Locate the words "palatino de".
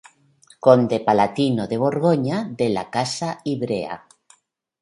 1.07-1.77